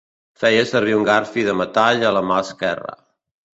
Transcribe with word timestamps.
Feia 0.43 0.63
servir 0.69 0.95
un 1.01 1.05
garfi 1.09 1.45
de 1.49 1.55
metall 1.61 2.09
a 2.09 2.17
la 2.19 2.25
mà 2.33 2.43
esquerra. 2.49 2.99